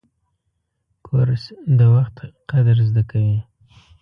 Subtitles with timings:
[1.05, 1.43] کورس
[1.77, 2.15] د وخت
[2.49, 3.39] قدر زده کوي.